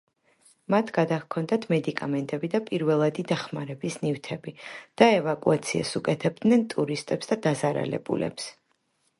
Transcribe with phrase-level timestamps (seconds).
[0.73, 4.55] მათ გადაჰქონდათ მედიკამენტები და პირველადი დახმარების ნივთები
[5.03, 8.51] და ევაკუაციას უკეთებდნენ ტურისტებს და დაზარალებულებს.